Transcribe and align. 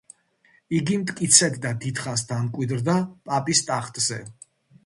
იგი 0.77 0.97
მტკიცედ 1.01 1.59
და 1.67 1.73
დიდხანს 1.83 2.25
დამკვიდრდა 2.31 2.97
პაპის 3.29 3.63
ტახტზე. 3.69 4.19